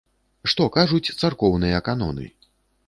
[0.53, 2.25] Што кажуць царкоўныя каноны?